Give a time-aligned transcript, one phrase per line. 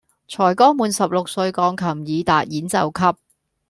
[0.27, 3.15] 才剛滿十六歲鋼琴己逹演奏級